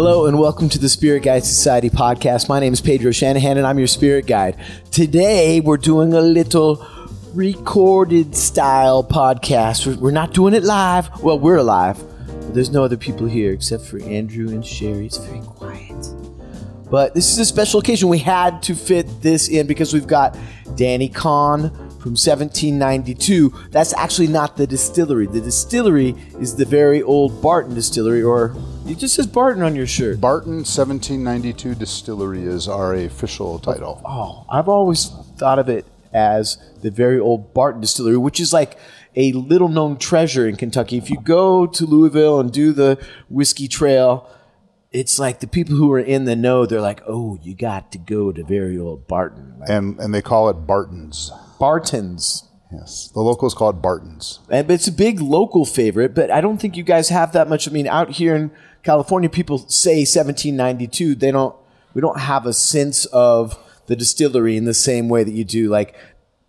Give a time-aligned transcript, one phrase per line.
[0.00, 2.48] Hello and welcome to the Spirit Guide Society podcast.
[2.48, 4.56] My name is Pedro Shanahan and I'm your spirit guide.
[4.92, 6.86] Today we're doing a little
[7.34, 9.88] recorded style podcast.
[10.00, 11.10] We're- not doing it live.
[11.20, 11.98] Well, we're live.
[12.28, 15.06] But there's no other people here except for Andrew and Sherry.
[15.06, 16.14] It's very quiet.
[16.88, 18.08] But this is a special occasion.
[18.08, 20.38] We had to fit this in because we've got
[20.76, 21.72] Danny Kahn
[22.08, 23.68] from 1792.
[23.70, 25.26] That's actually not the distillery.
[25.26, 29.86] The distillery is the very old Barton Distillery, or it just says Barton on your
[29.86, 30.18] shirt.
[30.18, 34.00] Barton 1792 Distillery is our official title.
[34.06, 35.84] Oh, oh, I've always thought of it
[36.14, 38.78] as the very old Barton Distillery, which is like
[39.14, 40.96] a little known treasure in Kentucky.
[40.96, 42.98] If you go to Louisville and do the
[43.28, 44.30] whiskey trail,
[44.92, 47.98] it's like the people who are in the know, they're like, oh, you got to
[47.98, 49.56] go to very old Barton.
[49.60, 51.30] Like And and they call it Barton's.
[51.58, 52.44] Bartons.
[52.72, 53.10] Yes.
[53.14, 54.40] The locals call it Barton's.
[54.50, 57.48] And but it's a big local favorite, but I don't think you guys have that
[57.48, 57.66] much.
[57.66, 58.50] I mean, out here in
[58.82, 61.14] California, people say 1792.
[61.14, 61.56] They don't.
[61.94, 65.68] We don't have a sense of the distillery in the same way that you do,
[65.70, 65.96] like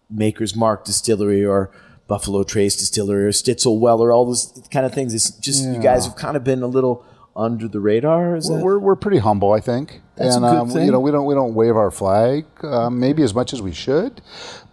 [0.09, 1.71] Maker's Mark Distillery or
[2.07, 4.11] Buffalo Trace Distillery or Stitzel Weller.
[4.11, 5.13] All those kind of things.
[5.13, 8.35] It's just you guys have kind of been a little under the radar.
[8.35, 8.61] Is that?
[8.61, 10.01] We're, we're pretty humble, I think.
[10.19, 10.85] That's a and good um, thing.
[10.85, 13.71] you know, we don't we don't wave our flag um, maybe as much as we
[13.71, 14.21] should,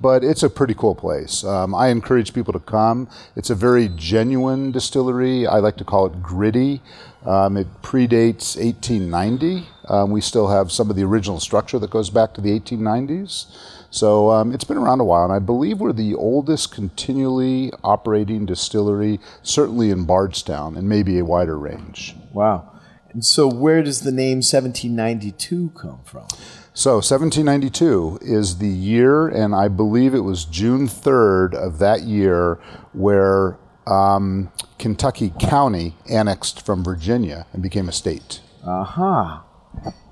[0.00, 1.44] but it's a pretty cool place.
[1.44, 3.08] Um, I encourage people to come.
[3.36, 5.46] It's a very genuine distillery.
[5.46, 6.82] I like to call it gritty.
[7.24, 9.66] Um, it predates 1890.
[9.88, 13.46] Um, we still have some of the original structure that goes back to the 1890s.
[13.90, 18.46] So um, it's been around a while, and I believe we're the oldest continually operating
[18.46, 22.14] distillery, certainly in Bardstown, and maybe a wider range.
[22.32, 22.72] wow.
[23.16, 26.28] And so, where does the name 1792 come from?
[26.74, 32.56] So 1792 is the year, and I believe it was June 3rd of that year
[32.92, 38.42] where um, Kentucky County annexed from Virginia and became a state.
[38.66, 39.46] Aha.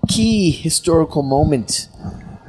[0.08, 1.90] Key historical moment.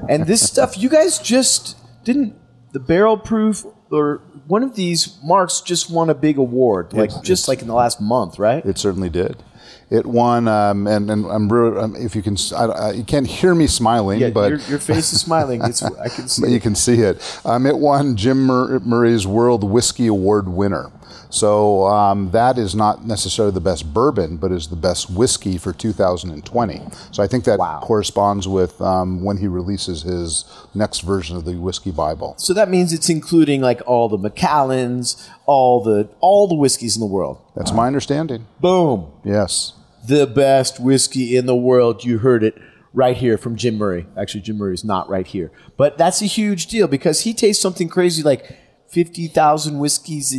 [0.07, 1.75] And this stuff, you guys just
[2.05, 2.33] didn't
[2.71, 7.49] the barrel proof or one of these marks just won a big award, like just
[7.49, 8.65] like in the last month, right?
[8.65, 9.43] It certainly did.
[9.91, 13.53] It won, um, and, and I'm, um, if you can, I, I- you can't hear
[13.53, 15.61] me smiling, Yeah, but your, your face is smiling.
[15.63, 16.51] It's I can see.
[16.51, 17.21] you can see it.
[17.45, 20.91] Um, it won Jim Mur- Murray's World Whiskey Award winner.
[21.35, 25.73] So um, that is not necessarily the best bourbon, but is the best whiskey for
[25.73, 26.81] 2020.
[27.11, 27.81] So I think that Wow.
[27.83, 32.35] corresponds with um, when he releases his next version of the Whiskey Bible.
[32.37, 37.01] So that means it's including like all the Macallans, all the all the whiskeys in
[37.01, 37.37] the world.
[37.55, 38.47] That's my understanding.
[38.61, 39.11] Boom.
[39.25, 39.73] Yes.
[40.07, 42.03] the best whiskey in the world.
[42.05, 42.55] You heard it
[42.93, 44.05] right here from Jim Murray.
[44.15, 47.61] Actually, Jim Murray is not right here, but that's a huge deal because he tastes
[47.61, 48.57] something crazy like
[48.87, 50.33] fifty thousand whiskeys,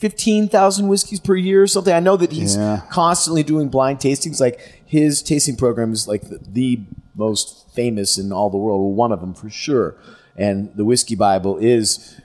[0.00, 1.92] uh, or fifteen thousand whiskeys per year or something.
[1.94, 2.82] I know that he's Yeah.
[2.90, 4.40] constantly doing blind tastings.
[4.40, 6.80] Like his tasting program is like the, the
[7.14, 9.96] most famous in all the world, or one of them for sure.
[10.36, 12.16] And the Whiskey Bible is.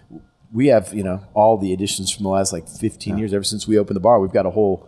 [0.53, 3.33] We have, you know, all the editions from the last like 15 years.
[3.33, 4.87] Ever since we opened the bar, we've got a whole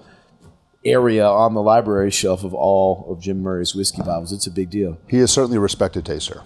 [0.86, 4.32] area on the library shelf of all of Jim Murray's whiskey bottles.
[4.32, 4.98] It's a big deal.
[5.10, 6.44] He is certainly a respected taster.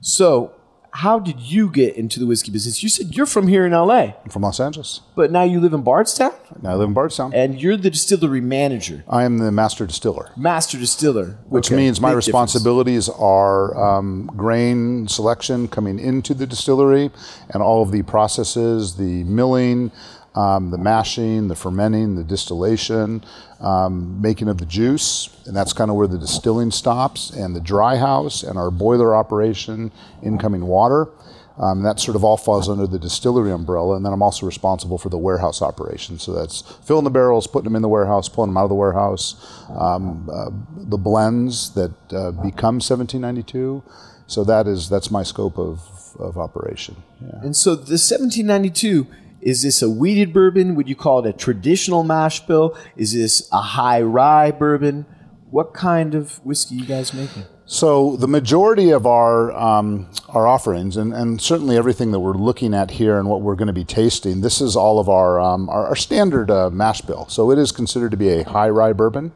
[0.00, 0.52] So,
[1.02, 2.82] how did you get into the whiskey business?
[2.82, 5.00] You said you're from here in LA, I'm from Los Angeles.
[5.14, 7.32] but now you live in Bardstown Now I live in Bardstown.
[7.34, 10.30] and you're the distillery manager, I am the master distiller.
[10.36, 11.38] master distiller.
[11.48, 12.26] which Okay, means my big difference.
[12.28, 17.10] responsibilities are um, grain selection coming into the distillery
[17.50, 19.90] and all of the processes, the milling,
[20.36, 23.24] um, the mashing, the fermenting, the distillation,
[23.60, 27.60] um, making of the juice, and that's kind of where the distilling stops, and the
[27.60, 29.90] dry house and our boiler operation,
[30.22, 31.08] incoming water.
[31.58, 34.98] Um, that sort of all falls under the distillery umbrella, and then I'm also responsible
[34.98, 36.18] for the warehouse operation.
[36.18, 38.74] So that's filling the barrels, putting them in the warehouse, pulling them out of the
[38.74, 39.36] warehouse,
[39.70, 43.82] um, uh, the blends that uh, become 1792.
[44.26, 45.80] So that is that's my scope of,
[46.18, 46.96] of operation.
[47.22, 47.40] Yeah.
[47.42, 49.06] And so the 1792
[49.46, 50.74] is this a wheated bourbon?
[50.74, 52.76] Would you call it a traditional mash bill?
[52.96, 55.06] Is this a high rye bourbon?
[55.50, 57.44] What kind of whiskey you guys making?
[57.64, 62.74] So the majority of our um, our offerings, and, and certainly everything that we're looking
[62.74, 65.68] at here and what we're going to be tasting, this is all of our um,
[65.68, 67.28] our, our standard uh, mash bill.
[67.28, 69.30] So it is considered to be a high rye bourbon.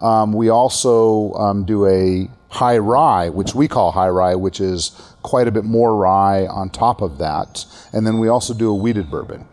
[0.00, 4.92] Um, we also um, do a high rye, which we call high rye, which is
[5.22, 8.74] quite a bit more rye on top of that, and then we also do a
[8.74, 9.46] wheated bourbon.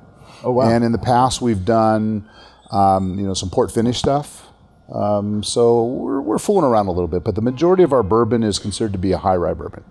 [0.44, 0.70] Oh, wow.
[0.70, 2.30] And in the past, we've done
[2.72, 4.48] um, you know some port finish stuff.
[4.94, 8.42] Um, so we're, we're fooling around a little bit, but the majority of our bourbon
[8.42, 9.84] is considered to be a high rye bourbon.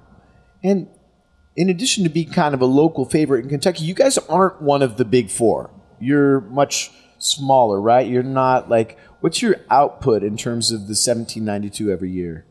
[0.63, 0.89] And
[1.55, 4.83] in addition to being kind of a local favorite in Kentucky, you guys aren't one
[4.83, 5.71] of the big four.
[6.01, 8.07] You're much smaller, right?
[8.07, 12.45] You're not like what's your output in terms of the 1792 every year?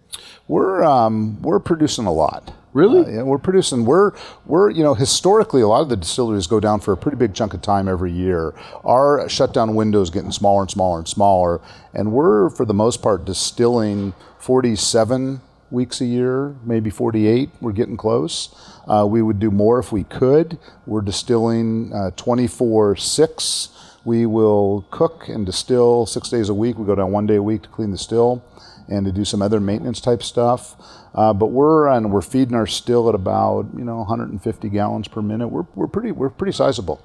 [0.48, 2.54] We're um, we're producing a lot.
[2.78, 3.06] Really?
[3.06, 3.86] Uh, yeah, we're producing.
[3.86, 4.12] We're
[4.46, 7.34] we're you know historically a lot of the distilleries go down for a pretty big
[7.34, 8.54] chunk of time every year.
[8.84, 11.60] Our shutdown window is getting smaller and smaller and smaller,
[11.96, 15.42] and we're for the most part distilling 47
[15.72, 17.50] weeks a year, maybe 48.
[17.62, 18.56] We're getting close.
[18.88, 20.60] Uh, we would do more if we could.
[20.86, 23.70] We're distilling 24 uh, 6.
[24.06, 26.78] We will cook and distill six days a week.
[26.78, 28.44] We go down one day a week to clean the still
[28.88, 30.76] and to do some other maintenance type stuff.
[31.14, 35.22] Uh, but we're and we're feeding our still at about you know 150 gallons per
[35.22, 35.48] minute.
[35.48, 37.04] We're, we're pretty we're pretty sizable.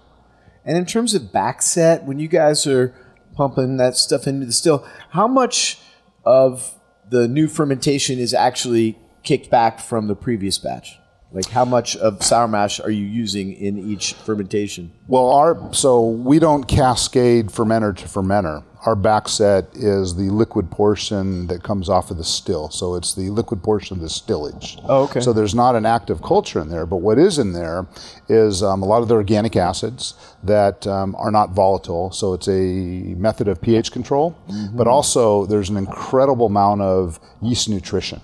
[0.64, 2.94] And in terms of back set, when you guys are
[3.34, 5.80] pumping that stuff into the still, how much
[6.24, 10.98] of the new fermentation is actually kicked back from the previous batch?
[11.32, 14.92] Like how much of sour mash are you using in each fermentation?
[15.08, 18.64] Well, our so we don't cascade fermenter to fermenter.
[18.84, 22.68] Our back set is the liquid portion that comes off of the still.
[22.70, 24.76] So it's the liquid portion of the stillage.
[24.84, 25.20] Oh, okay.
[25.20, 27.86] So there's not an active culture in there, but what is in there
[28.28, 32.10] is um, a lot of the organic acids that um, are not volatile.
[32.10, 34.76] So it's a method of pH control, mm-hmm.
[34.76, 38.20] but also there's an incredible amount of yeast nutrition.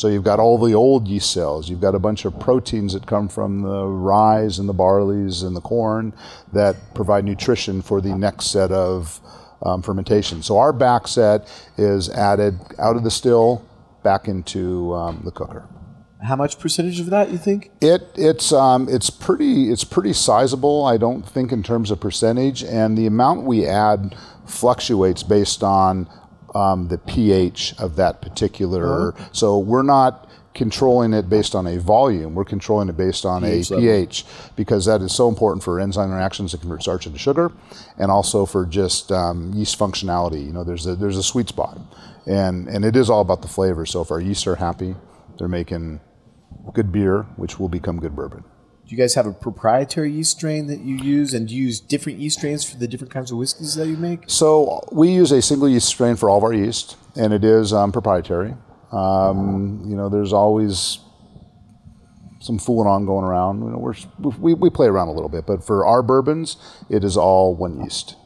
[0.00, 1.68] So you've got all the old yeast cells.
[1.68, 5.54] You've got a bunch of proteins that come from the rye and the barleys and
[5.54, 6.14] the corn
[6.54, 9.20] that provide nutrition for the next set of
[9.60, 10.42] um, fermentation.
[10.42, 13.62] So our back set is added out of the still
[14.02, 15.68] back into um, the cooker.
[16.22, 17.70] How much percentage of that you think?
[17.82, 20.82] It it's um, it's pretty it's pretty sizable.
[20.86, 24.16] I don't think in terms of percentage, and the amount we add
[24.46, 26.08] fluctuates based on
[26.54, 29.10] um, the pH of that particular.
[29.10, 29.28] Uh-huh.
[29.32, 32.34] So we're not controlling it based on a volume.
[32.34, 33.88] We're controlling it based on pH a level.
[33.88, 34.24] pH
[34.56, 37.52] because that is so important for enzyme reactions to convert starch into sugar,
[37.98, 40.44] and also for just um, yeast functionality.
[40.44, 41.78] You know, there's a there's a sweet spot,
[42.26, 43.86] and and it is all about the flavor.
[43.86, 44.96] So if our yeasts are happy,
[45.38, 46.00] they're making
[46.74, 48.44] good beer, which will become good bourbon.
[48.90, 51.78] Do you guys have a proprietary yeast strain that you use, and do you use
[51.78, 54.24] different yeast strains for the different kinds of whiskeys that you make?
[54.26, 57.72] So we use a single yeast strain for all of our yeast, and it is
[57.72, 58.52] um, proprietary.
[58.90, 60.98] Um, you know, there's always
[62.40, 63.62] some fooling on going around.
[63.62, 63.94] You know, we're,
[64.40, 66.56] we, we play around a little bit, but for our bourbons,
[66.88, 68.16] it is all one yeast.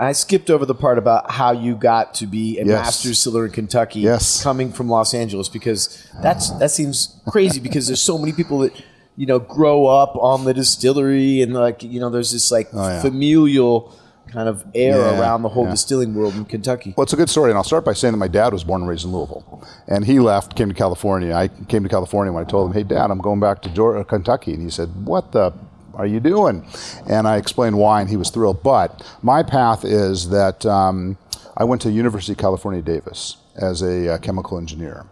[0.00, 2.66] I skipped over the part about how you got to be a yes.
[2.66, 4.42] master distiller in Kentucky, yes.
[4.42, 8.72] coming from Los Angeles, because that's that seems crazy because there's so many people that
[9.16, 12.88] you know grow up on the distillery and like you know there's this like oh,
[12.88, 13.02] yeah.
[13.02, 13.94] familial
[14.32, 15.72] kind of air yeah, around the whole yeah.
[15.72, 16.94] distilling world in Kentucky.
[16.96, 18.80] Well, it's a good story, and I'll start by saying that my dad was born
[18.80, 21.34] and raised in Louisville, and he left, came to California.
[21.34, 24.04] I came to California when I told him, "Hey, Dad, I'm going back to Georgia,
[24.04, 25.52] Kentucky," and he said, "What the."
[25.94, 26.66] Are you doing?
[27.06, 28.62] And I explained why, and he was thrilled.
[28.62, 31.18] But my path is that um,
[31.54, 35.06] I went to University of California, Davis as a uh, chemical engineer.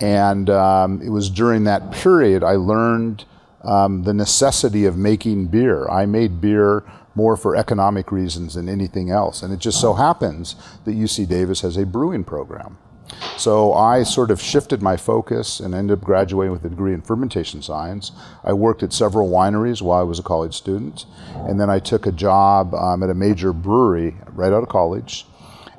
[0.00, 3.24] And um, it was during that period I learned
[3.64, 5.88] um, the necessity of making beer.
[5.88, 6.84] I made beer
[7.14, 9.42] more for economic reasons than anything else.
[9.42, 10.54] And it just so happens
[10.84, 12.78] that UC Davis has a brewing program.
[13.36, 17.00] So I sort of shifted my focus and ended up graduating with a degree in
[17.00, 18.12] fermentation science.
[18.44, 21.06] I worked at several wineries while I was a college student.
[21.34, 25.26] And then I took a job um, at a major brewery right out of college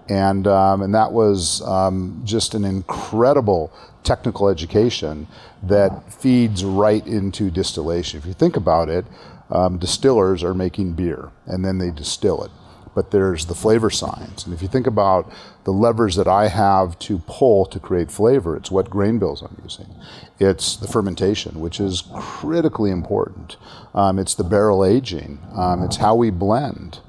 [0.09, 3.71] and um, and that was um, just an incredible
[4.03, 5.27] technical education
[5.63, 8.19] that feeds right into distillation.
[8.19, 9.05] If you think about it,
[9.49, 12.51] um, distillers are making beer and then they distill it.
[12.95, 14.45] But there's the flavor science.
[14.45, 15.31] And if you think about
[15.63, 19.55] the levers that I have to pull to create flavor, it's what grain bills I'm
[19.63, 19.87] using.
[20.39, 23.57] It's the fermentation, which is critically important.
[23.93, 25.39] Um, it's the barrel aging.
[25.55, 26.99] Um, it's how we blend.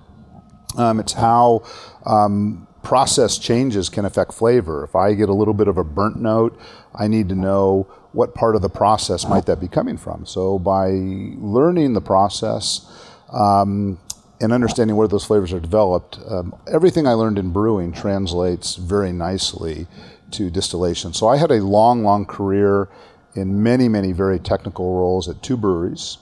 [0.76, 1.64] Um, it's how
[2.04, 4.84] um, process changes can affect flavor.
[4.84, 6.58] If I get a little bit of a burnt note,
[6.94, 10.26] I need to know what part of the process might that be coming from.
[10.26, 12.86] So by learning the process
[13.32, 13.98] um,
[14.40, 19.12] and understanding where those flavors are developed, um, everything I learned in brewing translates very
[19.12, 19.86] nicely
[20.32, 21.12] to distillation.
[21.12, 22.88] So I had a long, long career
[23.34, 26.18] in many, many very technical roles at two breweries.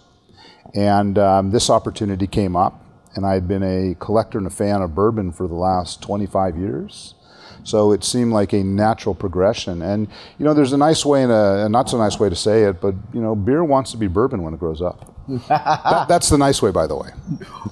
[0.74, 2.84] And um, this opportunity came up
[3.18, 6.56] and I had been a collector and a fan of bourbon for the last 25
[6.56, 7.14] years.
[7.64, 9.82] So it seemed like a natural progression.
[9.82, 10.08] And,
[10.38, 12.62] you know, there's a nice way and a, a not so nice way to say
[12.62, 15.14] it, but, you know, beer wants to be bourbon when it grows up.
[15.48, 17.10] that, that's the nice way, by the way.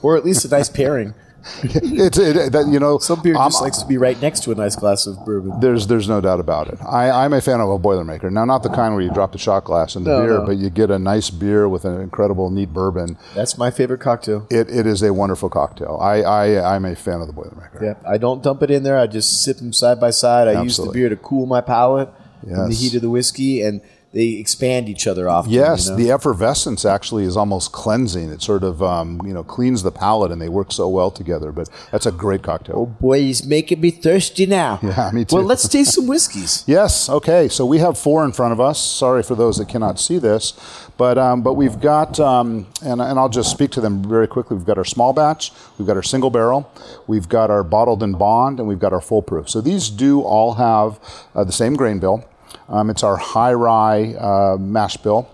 [0.02, 1.14] or at least a nice pairing.
[1.62, 4.52] it's it, that you know Some beer I'm- just likes to be right next to
[4.52, 5.60] a nice glass of bourbon.
[5.60, 6.78] There's there's no doubt about it.
[6.82, 8.30] I, I'm a fan of a Boilermaker.
[8.30, 10.46] Now, not the kind where you drop the shot glass in the No, beer, no.
[10.46, 13.16] but you get a nice beer with an incredible neat bourbon.
[13.34, 14.46] That's my favorite cocktail.
[14.50, 15.98] It, it is a wonderful cocktail.
[16.00, 17.80] I, I I'm a fan of the Boilermaker.
[17.82, 18.02] Yep.
[18.06, 18.98] I don't dump it in there.
[18.98, 20.48] I just sip them side by side.
[20.48, 22.08] I use the beer to cool my palate
[22.42, 23.80] from the heat of the whiskey, and
[24.12, 25.52] they expand each other often.
[25.52, 25.96] Yes, you know?
[25.98, 28.30] the effervescence actually is almost cleansing.
[28.30, 31.52] It sort of um, you know cleans the palate, and they work so well together.
[31.52, 32.76] But that's a great cocktail.
[32.76, 34.80] Oh boy, he's making me thirsty now.
[34.86, 35.36] Yeah, me too.
[35.36, 36.64] Well, let's taste some whiskeys.
[36.76, 37.08] Yes.
[37.08, 37.48] Okay.
[37.48, 38.80] So we have four in front of us.
[38.80, 40.52] Sorry for those that cannot see this,
[40.96, 44.56] but um, but we've got um, and and I'll just speak to them very quickly.
[44.56, 46.70] We've got our small batch, we've got our single barrel,
[47.06, 49.48] we've got our bottled in bond, and we've got our full proof.
[49.50, 51.00] So these do all have
[51.34, 52.24] uh, the same grain bill.
[52.68, 55.30] Um, it's our high rye uh, mash bill.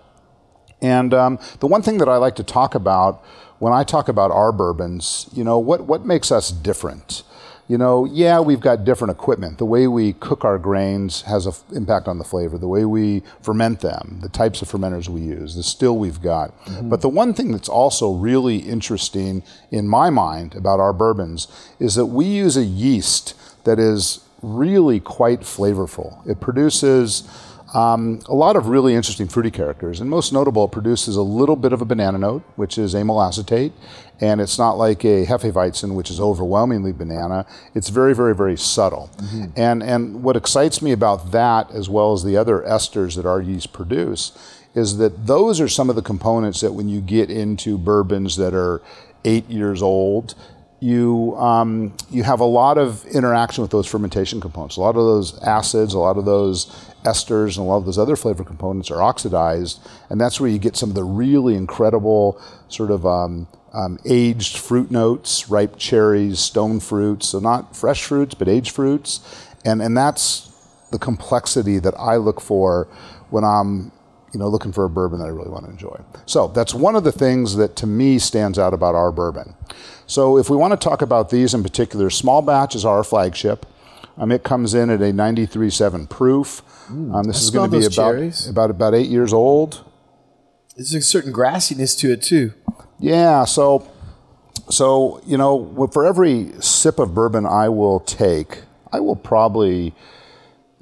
[0.81, 3.25] And um, the one thing that I like to talk about
[3.61, 7.23] when I talk about our bourbons, you know, what, what makes us different?
[7.69, 9.59] You know, yeah, we've got different equipment.
[9.59, 12.59] The way we cook our grains has an impact on the flavor.
[12.59, 16.53] The way we ferment them, the types of fermenters we use, the still we've got.
[16.83, 21.47] But the one thing that's also really interesting in my mind about our bourbons
[21.79, 26.27] is that we use a yeast that is really quite flavorful.
[26.29, 27.29] It produces
[27.75, 31.57] um, a lot of really interesting fruity characters, and most notable, it produces a little
[31.57, 33.73] bit of a banana note, which is amyl acetate,
[34.21, 37.47] and it's not like a Hefeweizen, which is overwhelmingly banana.
[37.75, 39.11] It's very, very, very subtle.
[39.57, 43.41] And and what excites me about that, as well as the other esters that our
[43.41, 44.33] yeast produce,
[44.75, 48.55] is that those are some of the components that when you get into bourbons that
[48.55, 48.83] are
[49.25, 50.35] eight years old,
[50.83, 54.77] you um, you have a lot of interaction with those fermentation components.
[54.77, 56.67] A lot of those acids, a lot of those
[57.05, 60.59] esters, and a lot of those other flavor components are oxidized, and that's where you
[60.59, 66.41] get some of the really incredible sort of um, um, aged fruit notes, ripe cherries,
[66.41, 67.29] stone fruits.
[67.29, 69.21] So not fresh fruits, but aged fruits,
[69.65, 70.51] and and that's
[70.91, 72.89] the complexity that I look for
[73.31, 73.93] when I'm
[74.33, 76.01] you know looking for a bourbon that I really want to enjoy.
[76.27, 79.55] So that's one of the things that to me stands out about our bourbon.
[80.07, 83.67] So if we want to talk about these in particular, small batch is our flagship.
[84.17, 86.63] Um, it comes in at a 93.7 proof.
[86.89, 88.47] Um, this is going to be about, cherries.
[88.47, 89.85] about about eight years old.
[90.77, 92.53] There's a certain grassiness to it too.
[92.99, 93.91] Yeah, so
[94.71, 98.63] so you know, for every sip of bourbon I will take,
[98.93, 99.95] I will probably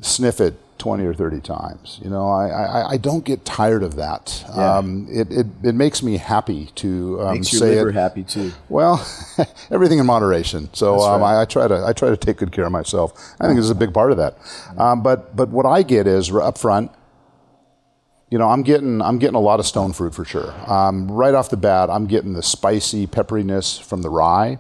[0.01, 2.01] sniff it twenty or thirty times.
[2.03, 4.45] You know, I I, I don't get tired of that.
[4.49, 4.79] Yeah.
[4.79, 7.95] Um, it, it it makes me happy to um, Makes your say liver it.
[7.95, 8.51] happy too.
[8.69, 9.07] Well,
[9.71, 10.69] everything in moderation.
[10.73, 13.13] So um, I, I try to I try to take good care of myself.
[13.41, 14.37] I think this is a big part of that.
[14.77, 16.91] Um, but but what I get is up front.
[18.31, 20.53] You know, I'm getting I'm getting a lot of stone fruit for sure.
[20.71, 24.59] Um, right off the bat, I'm getting the spicy pepperiness from the rye.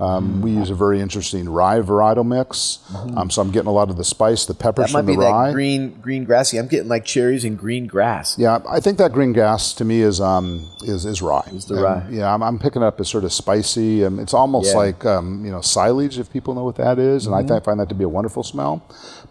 [0.00, 2.78] Um, we use a very interesting rye varietal mix,
[3.14, 5.16] um, so I'm getting a lot of the spice, the peppers That might from be
[5.16, 5.48] the rye.
[5.48, 6.56] that green green grassy.
[6.58, 8.38] I'm getting like cherries and green grass.
[8.38, 11.46] Yeah, I think that green grass to me is um is is rye.
[11.52, 12.06] Is the And, rye.
[12.10, 14.02] Yeah, I'm, I'm picking up a sort of spicy.
[14.02, 14.78] Um, it's almost Yeah.
[14.78, 17.78] like um, you know silage if people know what that is, and I th- find
[17.78, 18.82] that to be a wonderful smell.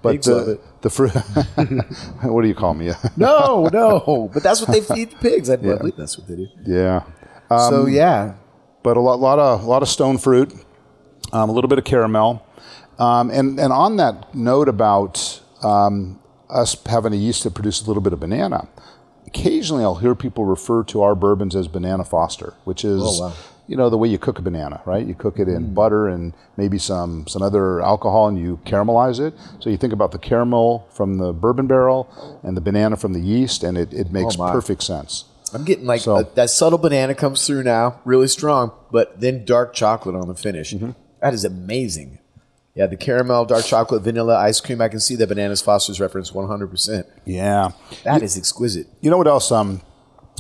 [0.04, 1.10] But Pigs the, the fruit.
[2.22, 2.92] what do you call me?
[3.18, 5.50] No, no, but that's what they feed the pigs.
[5.50, 6.48] I believe that's what they do.
[6.68, 7.04] yeah,
[7.50, 8.34] so yeah,
[8.84, 10.54] but a lot, lot of lot of stone fruit,
[11.34, 12.46] um, a little bit of caramel,
[13.00, 16.20] um, and and on that note about um,
[16.50, 18.68] us having a yeast that produces a little bit of banana.
[19.28, 23.34] Occasionally, I'll hear people refer to our bourbons as banana foster, which is Oh, wow.
[23.68, 25.06] you know the way you cook a banana, right?
[25.06, 29.34] You cook it in butter and maybe some some other alcohol, and you caramelize it.
[29.62, 32.10] So you think about the caramel from the bourbon barrel
[32.44, 34.52] and the banana from the yeast, and it, it makes my.
[34.52, 35.26] perfect sense.
[35.54, 39.46] I'm getting like So- a- that subtle banana comes through now, really strong, but then
[39.46, 40.74] dark chocolate on the finish.
[40.74, 40.92] Mm-hmm.
[41.22, 42.20] That is amazing.
[42.74, 44.80] Yeah, the caramel, dark chocolate, vanilla ice cream.
[44.82, 46.68] I can see the bananas Foster's reference 100.
[46.70, 47.72] percent Yeah.
[48.06, 48.88] That is exquisite.
[49.02, 49.52] You know what else?
[49.52, 49.82] Um,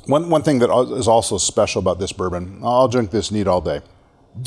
[0.05, 3.59] one one thing that is also special about this bourbon, I'll drink this neat all
[3.61, 3.81] day,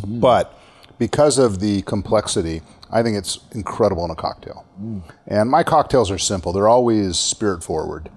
[0.06, 0.58] but
[0.98, 4.64] because of the complexity, I think it's incredible in a cocktail.
[5.26, 8.10] And my cocktails are simple; they're always spirit forward.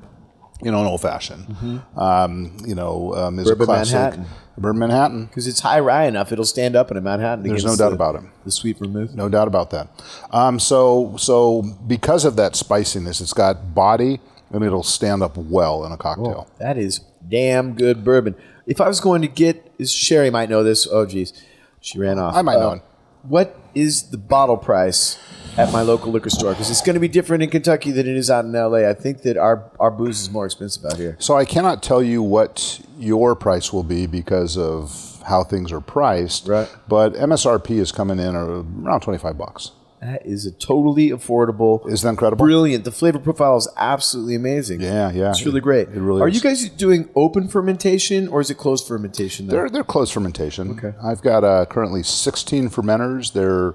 [0.64, 1.82] You know, an old fashioned.
[1.96, 4.26] Um, you know, um, is Bourbon a classic Manhattan.
[4.58, 5.26] bourbon Manhattan.
[5.28, 7.44] Because it's high rye enough, it'll stand up in a Manhattan.
[7.48, 8.22] There's no doubt the- about it.
[8.44, 9.14] The sweet vermouth.
[9.14, 9.88] No doubt about that.
[10.32, 14.20] Um, so, so because of that spiciness, it's got body,
[14.52, 16.48] and it'll stand up well in a cocktail.
[16.58, 18.36] That is damn good bourbon.
[18.66, 20.88] If I was going to get, is Sherry might know this.
[20.92, 21.34] Oh, geez,
[21.82, 22.36] she ran off.
[22.36, 22.82] I might know it.
[23.22, 25.20] What is the bottle price
[25.58, 26.52] at my local liquor store?
[26.52, 28.90] Because it's going to be different in Kentucky than it is out in LA.
[28.90, 31.16] I think that our our booze is more expensive out here.
[31.20, 35.82] So I cannot tell you what your price will be because of how things are
[35.82, 36.48] priced.
[36.48, 36.74] Right.
[36.88, 39.72] But MSRP is coming in around 25 bucks.
[40.02, 41.90] That is a totally affordable.
[41.92, 42.46] Isn't that incredible?
[42.46, 42.84] Brilliant.
[42.84, 44.80] The flavor profile is absolutely amazing.
[44.80, 45.32] Yeah, yeah.
[45.32, 45.90] It's really great.
[45.90, 46.36] It really Are is.
[46.36, 49.48] you guys doing open fermentation or is it closed fermentation?
[49.48, 49.62] There?
[49.62, 50.72] They're they're closed fermentation.
[50.72, 50.94] Okay.
[51.04, 53.34] I've got uh, currently 16 fermenters.
[53.34, 53.74] They're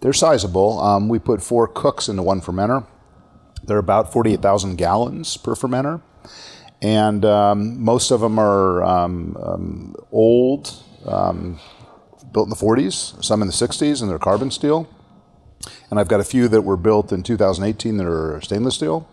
[0.00, 0.80] they're sizable.
[0.80, 2.86] Um, we put four cooks into one fermenter.
[3.62, 6.00] They're about 48,000 gallons per fermenter,
[6.80, 11.60] and um, most of them are um, um, old, um,
[12.32, 14.88] built in the 40s, some in the 60s, and they're carbon steel.
[15.90, 19.06] And I've got a few that were built in 2018 that are stainless steel,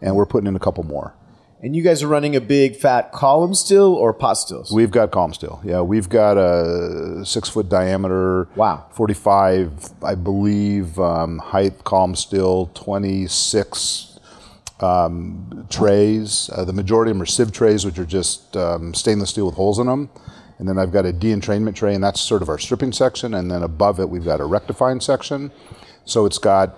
[0.00, 1.14] and we're putting in a couple more.
[1.60, 4.70] And you guys are running a big fat column still or pot stills?
[4.70, 5.60] We've got column still.
[5.64, 8.48] Yeah, we've got a six foot diameter.
[8.54, 8.86] Wow.
[8.92, 14.20] 45, I believe, um, height column still, 26
[14.78, 16.48] um, trays.
[16.52, 19.56] Uh, the majority of them are sieve trays, which are just um, stainless steel with
[19.56, 20.10] holes in them.
[20.58, 23.34] And then I've got a de-entrainment tray, and that's sort of our stripping section.
[23.34, 25.50] And then above it, we've got a rectifying section.
[26.04, 26.76] So it's got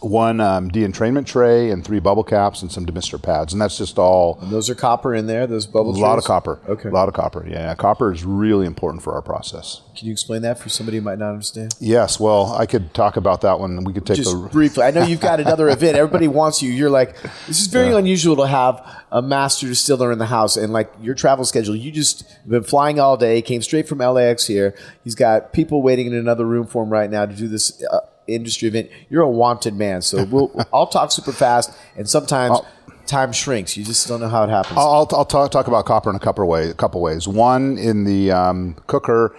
[0.00, 3.52] one um, de-entrainment tray and three bubble caps and some demister pads.
[3.52, 6.24] And that's just all And Those are copper in there, those bubble a lot trays?
[6.24, 6.60] of copper.
[6.68, 6.88] Okay.
[6.88, 7.46] A lot of copper.
[7.48, 9.82] Yeah, copper is really important for our process.
[9.96, 11.74] Can you explain that for somebody who might not understand?
[11.80, 12.20] Yes.
[12.20, 13.82] Well, I could talk about that one.
[13.82, 14.48] We could take Just the.
[14.48, 14.84] briefly.
[14.84, 15.96] I know you've got another event.
[15.96, 16.70] Everybody wants you.
[16.70, 20.72] You're like, this is very unusual to have a master distiller in the house and
[20.72, 21.74] like your travel schedule.
[21.74, 24.74] You just been flying all day, came straight from LAX here.
[25.02, 28.00] He's got people waiting in another room for him right now to do this uh,
[28.28, 28.90] industry event.
[29.08, 30.02] You're a wanted man.
[30.02, 32.58] So we'll, I'll talk super fast and sometimes
[33.06, 33.76] time shrinks.
[33.76, 34.78] You just don't know how it happens.
[34.78, 36.70] I'll, I'll talk, talk about copper in a couple ways.
[36.70, 37.26] A couple ways.
[37.26, 39.34] One in the um, cooker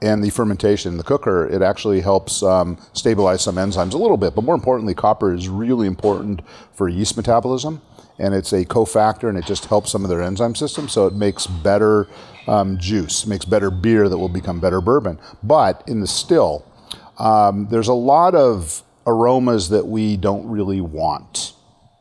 [0.00, 0.96] and the fermentation.
[0.96, 4.94] The cooker it actually helps um, stabilize some enzymes a little bit, but more importantly,
[4.94, 6.40] copper is really important
[6.72, 7.82] for yeast metabolism,
[8.18, 10.88] and it's a cofactor, and it just helps some of their enzyme system.
[10.88, 12.08] So it makes better
[12.46, 15.18] um, juice, makes better beer that will become better bourbon.
[15.42, 16.64] But in the still,
[17.18, 21.52] um, there's a lot of aromas that we don't really want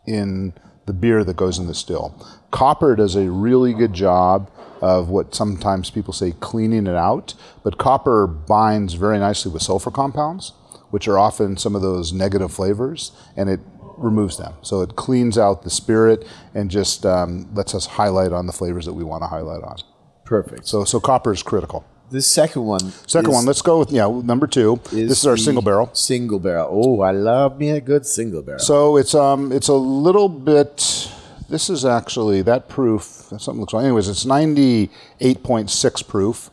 [0.05, 0.53] in
[0.86, 2.13] the beer that goes in the still.
[2.51, 4.50] Copper does a really good job
[4.81, 9.92] of what sometimes people say cleaning it out, but copper binds very nicely with sulfur
[9.92, 10.53] compounds,
[10.92, 13.59] which are often some of those negative flavors, and it
[13.98, 14.53] removes them.
[14.61, 18.85] So it cleans out the spirit and just um, lets us highlight on the flavors
[18.85, 19.77] that we want to highlight on.
[20.24, 20.68] Perfect.
[20.68, 21.85] So, so copper is critical.
[22.09, 22.91] This second one.
[23.05, 24.79] Second is- one, let's go with yeah number two.
[24.91, 25.89] this is our single barrel.
[25.93, 26.70] Single barrel.
[26.72, 28.59] Oh, I love me a good single barrel.
[28.59, 31.11] So it's um it's a little bit.
[31.50, 33.03] This is actually that proof.
[33.37, 33.83] Something looks like.
[33.85, 34.89] Anyways, it's ninety
[35.20, 36.50] eight point six proof.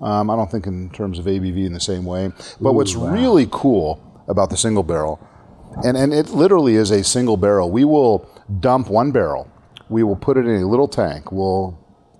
[0.00, 2.30] Um, I don't think in terms of ABV in the same way.
[2.60, 5.18] But what's really cool about the single barrel,
[5.84, 7.70] and and it literally is a single barrel.
[7.70, 8.28] We will
[8.60, 9.50] dump one barrel.
[9.88, 11.32] We will put it in a little tank.
[11.32, 11.78] We'll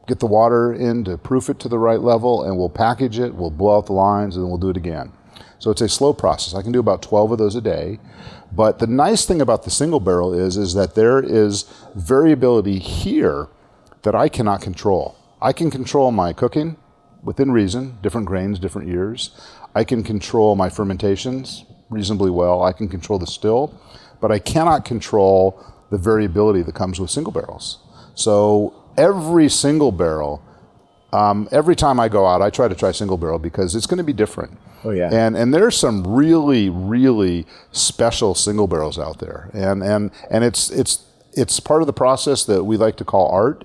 [0.09, 3.35] get the water in to proof it to the right level, and we'll package it.
[3.35, 5.13] We'll blow out the lines, and then we'll do it again.
[5.59, 6.55] So it's a slow process.
[6.55, 8.01] I can do about 12 of those a day.
[8.51, 13.49] But the nice thing about the single barrel is, is that there is variability here
[14.03, 15.17] that I cannot control.
[15.43, 16.77] I can control my cooking
[17.23, 19.31] within reason, different grains, different years.
[19.75, 22.63] I can control my fermentations reasonably well.
[22.63, 23.79] I can control the still,
[24.21, 27.79] but I cannot control the variability that comes with single barrels.
[28.15, 30.43] So every single barrel
[31.13, 33.99] um, every time I go out, I try to try single barrel because it's going
[33.99, 34.59] to be different.
[34.85, 35.09] Oh, yeah.
[35.11, 40.71] And and there's some really really special single barrels out there, and and and it's
[40.71, 43.65] it's it's part of the process that we like to call art.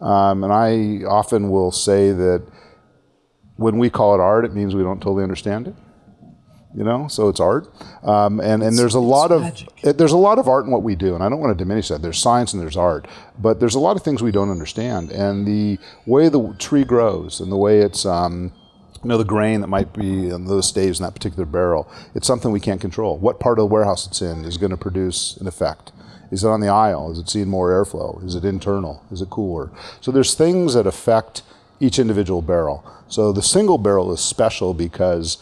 [0.00, 2.46] Um, and I often will say that
[3.56, 5.74] when we call it art, it means we don't totally understand it.
[6.72, 7.66] You know, so it's art,
[8.04, 9.42] um, and and there's a lot of
[9.82, 11.64] it, there's a lot of art in what we do, and I don't want to
[11.64, 12.00] diminish that.
[12.00, 13.08] There's science and there's art,
[13.40, 17.40] but there's a lot of things we don't understand, and the way the tree grows
[17.40, 18.52] and the way it's um,
[19.02, 22.26] you know the grain that might be in those staves in that particular barrel, it's
[22.26, 23.18] something we can't control.
[23.18, 25.90] What part of the warehouse it's in is going to produce an effect.
[26.30, 27.10] Is it on the aisle?
[27.10, 28.24] Is it seeing more airflow?
[28.24, 29.02] Is it internal?
[29.10, 29.70] Is it cooler?
[30.00, 31.42] So there's things that affect
[31.80, 32.84] each individual barrel.
[33.08, 35.38] So the single barrel is special because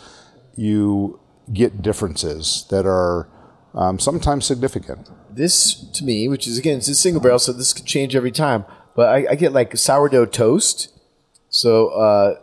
[0.59, 1.21] you
[1.53, 3.29] get differences that are
[3.75, 5.09] um, sometimes significant.
[5.31, 8.33] this to me, which is again, it's a single barrel, so this could change every
[8.33, 8.65] time.
[8.95, 10.89] But I, I get like sourdough toast,
[11.49, 12.35] so uh,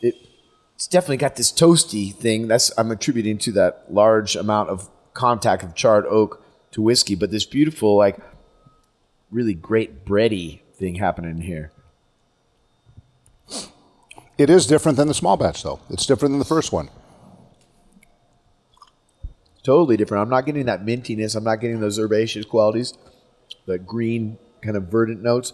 [0.00, 0.14] it,
[0.74, 2.48] it's definitely got this toasty thing.
[2.48, 7.14] That's I'm attributing to that large amount of contact of charred oak to whiskey.
[7.14, 8.18] But this beautiful, like,
[9.30, 11.72] really great bready thing happening here.
[14.38, 15.80] It is different than the small batch, though.
[15.90, 16.90] It's different than the first one.
[19.64, 20.22] Totally different.
[20.22, 21.34] I'm not getting that mintiness.
[21.34, 22.94] I'm not getting those herbaceous qualities,
[23.66, 25.52] the green kind of verdant notes.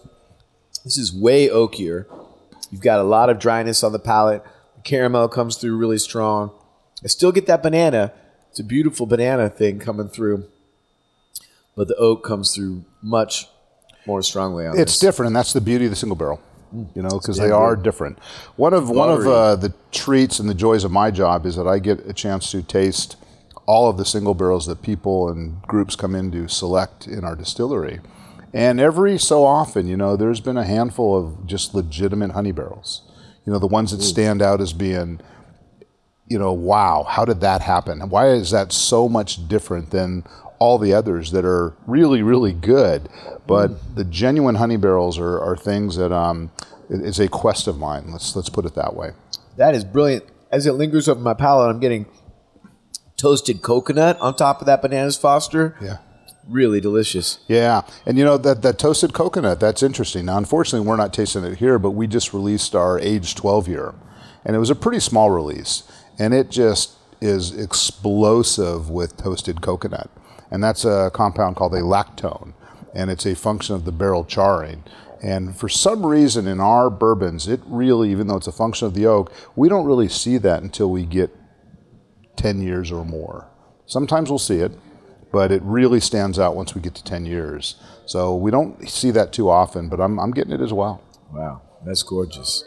[0.83, 2.05] This is way oakier.
[2.69, 4.43] You've got a lot of dryness on the palate.
[4.75, 6.51] The caramel comes through really strong.
[7.03, 8.13] I still get that banana.
[8.51, 10.45] It's a beautiful banana thing coming through,
[11.75, 13.47] but the oak comes through much
[14.07, 14.81] more strongly on this.
[14.83, 14.99] It's this.
[14.99, 16.39] different, and that's the beauty of the single barrel.
[16.93, 18.19] You know, because they are different.
[18.55, 21.67] One of one of uh, the treats and the joys of my job is that
[21.67, 23.17] I get a chance to taste
[23.65, 27.35] all of the single barrels that people and groups come in to select in our
[27.35, 27.99] distillery.
[28.53, 33.01] And every so often, you know, there's been a handful of just legitimate honey barrels.
[33.45, 35.19] You know, the ones that stand out as being
[36.27, 38.09] you know, wow, how did that happen?
[38.09, 40.23] Why is that so much different than
[40.59, 43.09] all the others that are really, really good?
[43.47, 46.51] But the genuine honey barrels are, are things that um,
[46.89, 48.11] it's a quest of mine.
[48.11, 49.11] Let's let's put it that way.
[49.57, 50.25] That is brilliant.
[50.51, 52.05] As it lingers over my palate, I'm getting
[53.17, 55.77] toasted coconut on top of that bananas Foster.
[55.81, 55.97] Yeah.
[56.47, 57.39] Really delicious.
[57.47, 59.59] Yeah, and you know that that toasted coconut.
[59.59, 60.25] That's interesting.
[60.25, 63.95] Now, unfortunately, we're not tasting it here, but we just released our age 12 year,
[64.45, 65.81] and it was a pretty small release,
[66.19, 70.11] and it just is explosive with toasted coconut,
[70.55, 72.53] and that's a compound called a lactone,
[72.93, 74.85] and it's a function of the barrel charring.
[75.21, 78.93] And for some reason, in our bourbons, it really, even though it's a function of
[78.93, 81.35] the oak, we don't really see that until we get
[82.37, 83.49] 10 years or more.
[83.85, 84.71] Sometimes we'll see it,
[85.29, 87.75] but it really stands out once we get to 10 years.
[88.05, 91.03] So we don't see that too often, but I'm, I'm getting it as well.
[91.33, 92.63] Wow, that's gorgeous.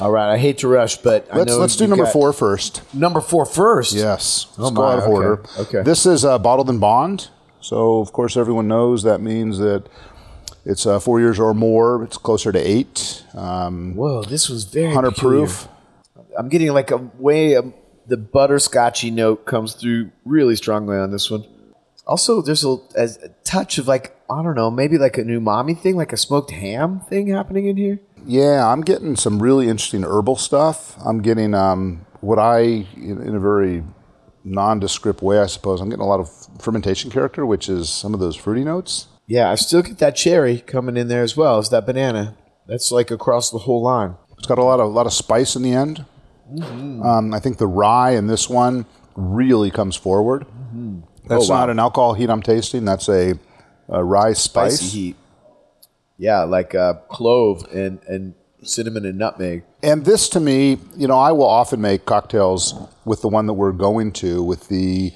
[0.00, 2.82] All right, I hate to rush, but Let's, know let's do number four first.
[2.94, 3.92] Number four first.
[3.92, 4.46] Yes.
[4.56, 5.44] Oh Let's go my, out of okay, order.
[5.58, 5.82] okay.
[5.82, 7.28] This is uh, bottled in bond.
[7.60, 9.88] So, of course, everyone knows that means that
[10.64, 12.04] it's uh, four years or more.
[12.04, 13.24] It's closer to eight.
[13.34, 15.66] Um, Whoa, this was very 100 proof.
[16.38, 17.74] I'm getting like a way um,
[18.06, 21.44] the butterscotchy note comes through really strongly on this one.
[22.06, 23.08] Also, there's a, a
[23.42, 27.00] touch of like I don't know, maybe like a umami thing, like a smoked ham
[27.00, 28.00] thing happening in here.
[28.28, 30.96] Yeah, I'm getting some really interesting herbal stuff.
[31.04, 33.82] I'm getting um, what I, in, in a very
[34.44, 38.20] nondescript way, I suppose, I'm getting a lot of fermentation character, which is some of
[38.20, 39.08] those fruity notes.
[39.26, 42.36] Yeah, I still get that cherry coming in there as well as that banana.
[42.66, 44.16] That's like across the whole line.
[44.36, 46.04] It's got a lot of a lot of spice in the end.
[46.62, 48.86] Um, I think the rye in this one
[49.16, 50.46] really comes forward.
[51.26, 51.60] That's Oh, wow.
[51.60, 52.84] not an alcohol heat I'm tasting.
[52.84, 53.38] That's a,
[53.88, 54.78] a rye spice.
[54.78, 55.16] Spicy heat.
[56.18, 59.62] Yeah, like uh, clove and, and cinnamon and nutmeg.
[59.82, 63.54] And this to me, you know, I will often make cocktails with the one that
[63.54, 65.12] we're going to with the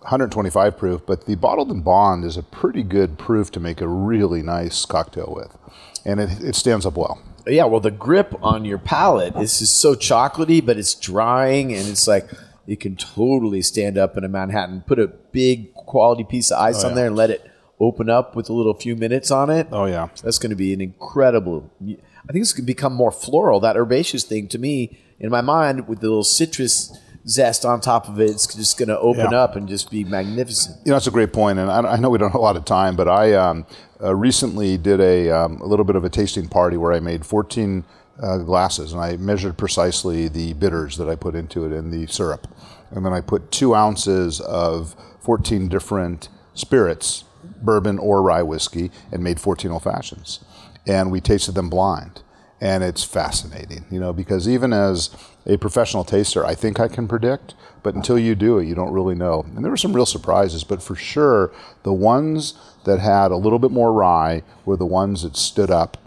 [0.00, 3.88] 125 proof, but the bottled in bond is a pretty good proof to make a
[3.88, 5.56] really nice cocktail with.
[6.04, 7.22] And it, it stands up well.
[7.46, 11.88] Yeah, well, the grip on your palate is just so chocolatey, but it's drying, and
[11.88, 12.28] it's like
[12.66, 14.82] it can totally stand up in a Manhattan.
[14.86, 18.48] Put a big quality piece of ice on there and let it open up with
[18.48, 19.66] a little few minutes on it.
[19.72, 20.08] Oh, yeah.
[20.22, 21.70] That's going to be an incredible.
[21.82, 23.60] I think it's going to become more floral.
[23.60, 28.08] That herbaceous thing to me, in my mind, with the little citrus zest on top
[28.08, 29.38] of it, it's just going to open Yeah.
[29.40, 30.76] up and just be magnificent.
[30.84, 32.56] You know, that's a great point, and I, I know we don't have a lot
[32.56, 33.66] of time, but I um,
[34.02, 37.24] uh, recently did a, um, a little bit of a tasting party where I made
[37.24, 37.84] 14
[38.22, 42.06] uh, glasses, and I measured precisely the bitters that I put into it and the
[42.12, 42.46] syrup,
[42.90, 47.24] and then I put two ounces of 14 different spirits,
[47.64, 50.40] bourbon or rye whiskey, and made 14 old fashions,
[50.86, 52.22] and we tasted them blind
[52.64, 55.10] and it's fascinating, you know, because even as
[55.44, 58.92] a professional taster, I think I can predict, but until you do it, you don't
[58.92, 59.44] really know.
[59.54, 63.58] And there were some real surprises, but for sure, the ones that had a little
[63.58, 65.98] bit more rye were the ones that stood up.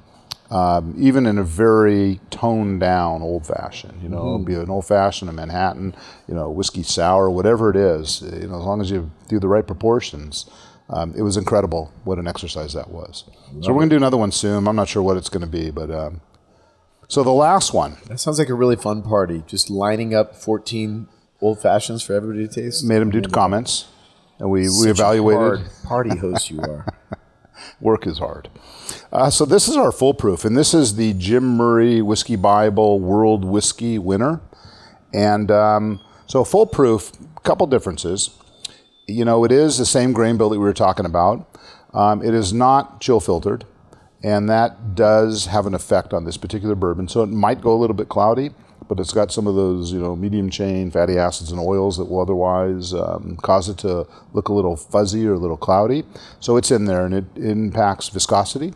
[0.49, 4.85] Um, even in a very toned down old fashioned, you know, be it an old
[4.85, 5.93] fashioned, a Manhattan,
[6.25, 9.47] you know, whiskey sour, whatever it is, you know, as long as you do the
[9.49, 10.49] right proportions,
[10.89, 13.23] um, it was incredible what an exercise that was.
[13.61, 14.67] so we're going to do another one soon.
[14.67, 16.21] I'm not sure what it's going to be, but um,
[17.07, 19.43] so the last one That sounds like a really fun party.
[19.47, 21.07] Just lining up 14
[21.41, 22.83] old fashions for everybody to taste.
[22.85, 23.87] made them do to comments,
[24.39, 25.39] and we we Such a evaluated.
[25.41, 26.85] hard party host you are.
[27.81, 28.49] Work is hard.
[29.11, 32.99] Uh, so this is our Full Proof, and this is the Jim Murray Whiskey Bible
[32.99, 34.41] World Whiskey winner.
[35.13, 37.11] And um, so Full Proof,
[37.43, 38.31] couple differences.
[39.07, 41.47] You know, it is the same grain bill that we were talking about.
[41.93, 43.65] Um, it is not chill filtered,
[44.21, 47.07] and that does have an effect on this particular bourbon.
[47.07, 48.51] So it might go a little bit cloudy,
[48.89, 52.05] but it's got some of those, you know, medium chain fatty acids and oils that
[52.05, 56.03] will otherwise um, cause it to look a little fuzzy or a little cloudy.
[56.41, 58.73] So it's in there, and it impacts viscosity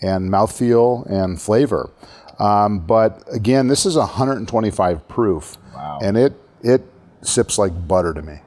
[0.00, 1.88] and mouthfeel and flavor.
[2.40, 6.00] Um, but again, this is 125 proof, Wow.
[6.02, 6.32] and it
[6.64, 6.82] it
[7.22, 8.40] sips like butter to me.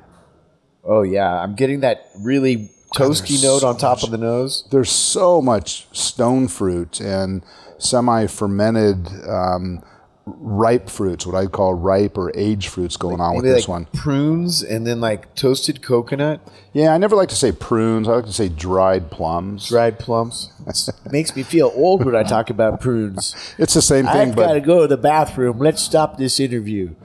[0.85, 4.67] Oh yeah, I'm getting that really toasty note on top of the nose.
[4.71, 7.43] There's so much stone fruit and
[7.77, 9.83] semi-fermented um,
[10.25, 13.85] ripe fruits, what I call ripe or aged fruits, going on with this like one.
[13.93, 16.41] prunes and then like toasted coconut,
[16.73, 18.07] Yeah, I never like to say prunes.
[18.07, 19.67] I like to say dried plums.
[19.69, 20.51] dried plums.
[21.11, 23.35] makes me feel old when I talk about prunes.
[23.57, 25.59] It's the same thing, I've but got to go to the bathroom.
[25.59, 26.95] Let's stop this interview.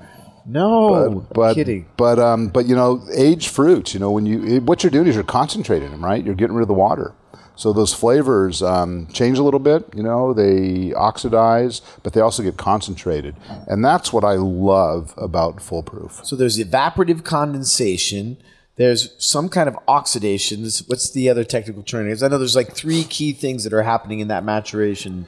[0.46, 1.86] No, but kidding.
[1.96, 3.94] but um, but you know, aged fruits.
[3.94, 6.24] You know, when you what you're doing is you're concentrating them, right?
[6.24, 7.14] You're getting rid of the water,
[7.56, 9.84] so those flavors um, change a little bit.
[9.94, 15.60] You know, they oxidize, but they also get concentrated, and that's what I love about
[15.60, 16.20] Full Proof.
[16.24, 18.38] So there's evaporative condensation.
[18.76, 20.62] There's some kind of oxidation.
[20.86, 22.06] What's the other technical term?
[22.06, 25.26] Because I know there's like three key things that are happening in that maturation.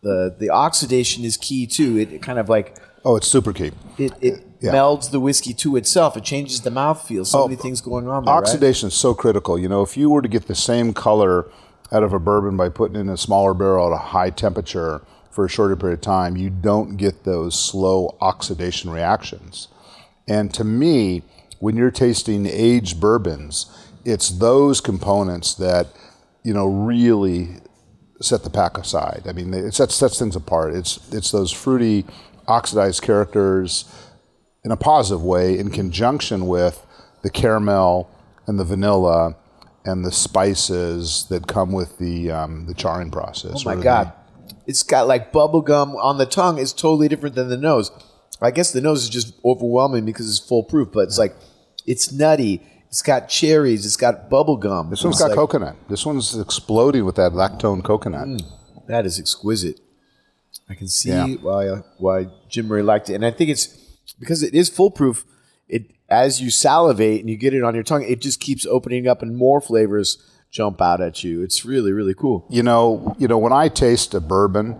[0.00, 1.98] The the oxidation is key too.
[1.98, 3.72] It kind of like Oh, it's super key.
[3.96, 4.72] it, it Yeah.
[4.72, 6.14] melds the whiskey to itself.
[6.14, 7.24] It changes the mouthfeel.
[7.24, 8.34] So oh, many things going on there.
[8.34, 8.38] right?
[8.38, 9.58] Oxidation is so critical.
[9.58, 11.46] You know, if you were to get the same color
[11.90, 15.46] out of a bourbon by putting in a smaller barrel at a high temperature for
[15.46, 19.68] a shorter period of time, you don't get those slow oxidation reactions.
[20.28, 21.22] And to me,
[21.60, 25.86] when you're tasting aged bourbons, it's those components that,
[26.42, 27.56] you know, really
[28.20, 29.22] set the pack aside.
[29.26, 30.74] I mean, it sets, sets things apart.
[30.74, 32.04] It's, it's those fruity,
[32.48, 33.84] oxidized characters
[34.64, 36.84] in a positive way in conjunction with
[37.22, 38.10] the caramel
[38.46, 39.36] and the vanilla
[39.84, 43.52] and the spices that come with the, um, the charring process.
[43.56, 44.12] Oh my or the- god.
[44.66, 46.58] It's got like bubble gum on the tongue.
[46.58, 47.90] It's totally different than the nose.
[48.40, 51.34] I guess the nose is just overwhelming because it's Full Proof, but it's like
[51.86, 52.62] it's nutty.
[52.88, 53.84] It's got cherries.
[53.86, 54.90] It's got bubble gum.
[54.90, 55.76] This one's It's got like- coconut.
[55.88, 58.42] This one's exploding with that lactone coconut.
[58.88, 59.80] That is exquisite.
[60.68, 61.26] I can see Yeah.
[61.42, 61.66] why
[61.98, 63.66] why Jim Murray liked it, and I think it's
[64.20, 65.24] because it is Full Proof.
[65.68, 69.06] It as you salivate and you get it on your tongue, it just keeps opening
[69.06, 70.18] up, and more flavors
[70.50, 71.42] jump out at you.
[71.42, 72.46] It's really really cool.
[72.50, 74.76] You know, you know, when I taste a bourbon,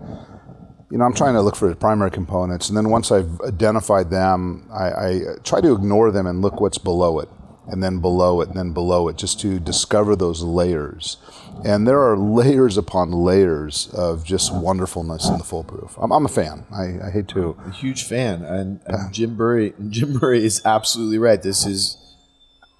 [0.91, 4.09] you know, I'm trying to look for the primary components, and then once I've identified
[4.09, 7.29] them, I, I try to ignore them and look what's below it,
[7.71, 11.17] and then below it, and then below it, just to discover those layers.
[11.63, 15.95] And there are layers upon layers of just wonderfulness in the Full Proof.
[15.97, 16.65] I'm, I'm a fan.
[16.71, 17.57] I, I hate to.
[17.65, 19.73] a huge fan, and, and Jim Murray.
[19.89, 21.41] Jim Murray is absolutely right.
[21.41, 21.97] This is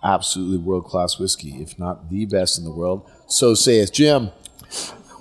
[0.04, 3.10] absolutely world class whiskey, if not the best in the world.
[3.28, 4.32] So saith Jim.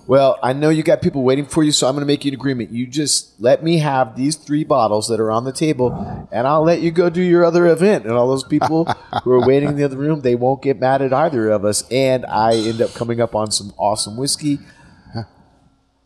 [0.08, 2.30] Well, I know you got people waiting for you, so I'm going to make you
[2.30, 2.70] an agreement.
[2.72, 5.92] You just let me have these three bottles that are on the table,
[6.32, 8.06] and I'll let you go do your other event.
[8.06, 8.86] And all those people
[9.22, 11.84] who are waiting in the other room, they won't get mad at either of us.
[11.90, 14.60] And I end up coming up on some awesome whiskey.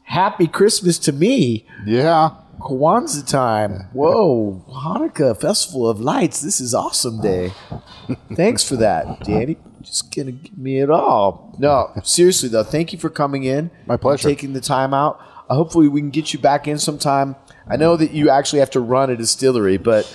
[0.03, 1.65] Happy Christmas to me.
[1.87, 2.31] Yeah.
[2.59, 3.89] Kwanzaa time.
[3.93, 6.41] Whoa, Hanukkah Festival of Lights.
[6.41, 7.53] This is awesome day.
[8.35, 9.59] Thanks for that, Danny.
[9.83, 11.55] Just gonna give me it all.
[11.59, 13.71] No, seriously though, thank you for coming in.
[13.87, 14.29] My pleasure.
[14.29, 15.21] Taking the time out.
[15.49, 17.37] Uh, hopefully, we can get you back in sometime.
[17.69, 20.13] I know that you actually have to run a distillery, but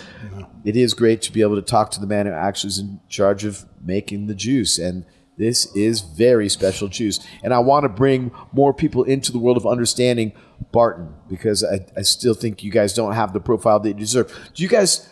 [0.64, 3.00] it is great to be able to talk to the man who actually is in
[3.08, 4.78] charge of making the juice.
[4.78, 5.06] And
[5.38, 7.26] this is very special juice.
[7.44, 10.34] And I want to bring more people into the world of understanding
[10.72, 14.34] Barton because I, I still think you guys don't have the profile that you deserve.
[14.54, 15.08] Do you guys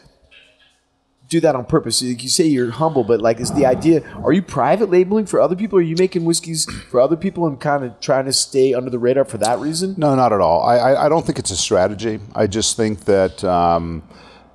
[1.28, 2.02] do that on purpose?
[2.02, 4.02] You you say you're humble, but like, is the idea?
[4.24, 5.80] Are you private labeling for other people?
[5.80, 9.00] Are you making whiskeys for other people and kind of trying to stay under the
[9.00, 9.96] radar for that reason?
[9.98, 10.64] No, not at all.
[10.64, 12.20] I, I, I don't think it's a strategy.
[12.36, 14.04] I just think that, um,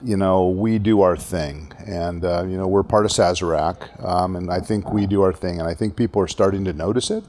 [0.03, 1.73] you know, we do our thing.
[1.87, 4.05] And, uh, you know, we're part of Sazerac.
[4.05, 5.59] Um, and I think we do our thing.
[5.61, 7.25] And I think people are starting to notice it.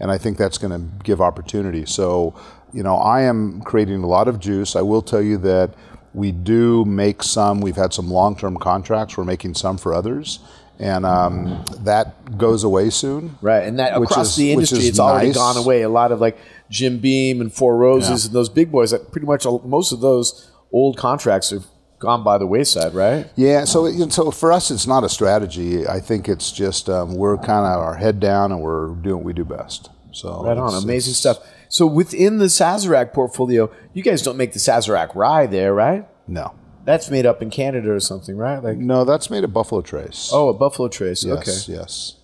[0.00, 1.84] And I think that's going to give opportunity.
[1.84, 2.34] So,
[2.72, 4.76] you know, I am creating a lot of juice.
[4.76, 5.74] I will tell you that
[6.14, 9.16] we do make some, we've had some long term contracts.
[9.16, 10.38] We're making some for others.
[10.78, 13.38] And um, that goes away soon.
[13.40, 15.82] Right, and that across is- the industry, it's already gone away.
[15.82, 16.36] A lot of like
[16.68, 18.28] Jim Beam and Four Roses Yeah.
[18.28, 18.92] and those big boys.
[18.92, 21.66] Like pretty much all, most of those old contracts have
[22.00, 22.92] gone by the wayside.
[22.92, 23.30] Right.
[23.36, 25.86] Yeah, so so for us, it's not a strategy.
[25.86, 29.24] I think it's just um, we're kind of our head down and we're doing what
[29.24, 29.90] we do best.
[30.10, 31.38] So Right on, amazing stuff.
[31.74, 36.06] So within the Sazerac portfolio, you guys don't make the Sazerac rye there, right?
[36.28, 38.62] No, That's made up in Canada or something, right?
[38.62, 40.30] Like no, that's made at Buffalo Trace.
[40.32, 41.24] oh, a Buffalo Trace.
[41.24, 41.36] yes,
[41.68, 42.14] Okay, yes.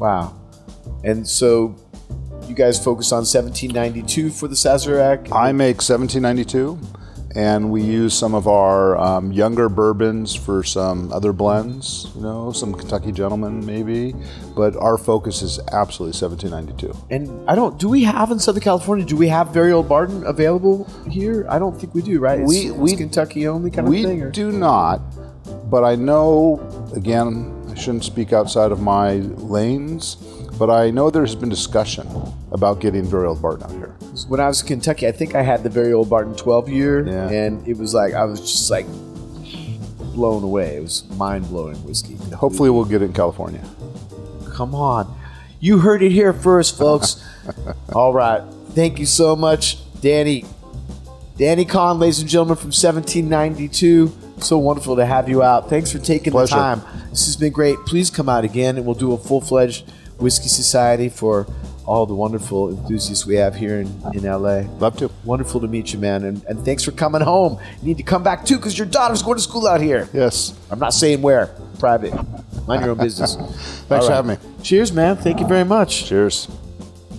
[0.00, 0.34] wow.
[1.04, 1.76] And so
[2.48, 5.30] you guys focus on 1792 for the Sazerac.
[5.32, 6.76] I make 1792,
[7.36, 12.08] and we use some of our um, younger bourbons for some other blends.
[12.14, 14.14] You know, some Kentucky Gentleman maybe,
[14.56, 16.96] but our focus is absolutely 1792.
[17.10, 17.78] And I don't.
[17.78, 19.04] Do we have in Southern California?
[19.04, 21.46] Do we have very old Barton available here?
[21.50, 22.18] I don't think we do.
[22.18, 22.40] Right?
[22.40, 24.22] It's, We- it's Kentucky only kind of we thing.
[24.22, 24.30] Or?
[24.30, 25.00] do not,
[25.70, 26.60] but I know
[26.94, 27.54] again.
[27.70, 30.16] I shouldn't speak outside of my lanes,
[30.58, 32.08] but I know there's been discussion
[32.50, 33.87] about getting very old Barton out here.
[34.26, 37.06] When I was in Kentucky, I think I had the very old Barton 12 year,
[37.06, 37.28] Yeah.
[37.28, 38.86] and it was like I was just like
[40.14, 40.76] blown away.
[40.76, 42.14] It was mind blowing whiskey.
[42.34, 43.62] Hopefully, we'll get it in California.
[44.52, 45.14] Come on.
[45.60, 47.22] You heard it here first, folks.
[47.92, 48.42] All right.
[48.70, 50.44] Thank you so much, Danny.
[51.36, 54.12] Danny Kahn, ladies and gentlemen, from 1792.
[54.38, 55.68] So wonderful to have you out.
[55.68, 56.54] Thanks for taking Pleasure.
[56.54, 56.82] the time.
[57.10, 57.76] This has been great.
[57.86, 61.46] Please come out again, and we'll do a full fledged whiskey society for
[61.88, 64.60] all the wonderful enthusiasts we have here in, in LA.
[64.78, 65.10] Love to.
[65.24, 66.24] Wonderful to meet you, man.
[66.24, 67.58] And, and thanks for coming home.
[67.80, 70.06] You need to come back too because your daughter's going to school out here.
[70.12, 70.52] Yes.
[70.70, 71.46] I'm not saying where.
[71.78, 72.12] Private.
[72.66, 73.36] Mind your own business.
[73.88, 74.36] Thanks for having me.
[74.62, 75.16] Cheers, man.
[75.16, 76.04] Thank you very much.
[76.04, 76.48] Cheers.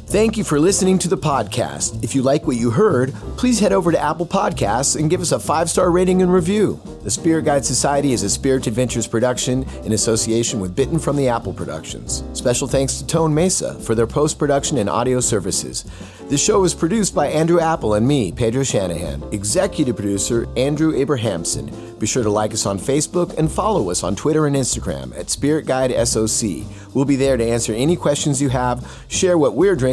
[0.10, 2.04] Thank you for listening to the podcast.
[2.04, 5.34] If you like what you heard, please head over to Apple Podcasts and give us
[5.34, 6.82] a five star rating and review.
[7.04, 11.28] The Spirit Guide Society is a Spirit Adventures production in association with Bitten from the
[11.28, 12.24] Apple Productions.
[12.34, 15.86] Special thanks to Tone Mesa for their post production and audio services.
[16.30, 19.24] This show is produced by Andrew Apple and me, Pedro Shanahan.
[19.32, 21.72] Executive producer, Andrew Abrahamson.
[22.00, 25.30] Be sure to like us on Facebook and follow us on Twitter and Instagram at
[25.30, 26.66] Spirit Guide SOC.
[26.94, 29.76] We'll be there to answer any questions you have, share what we're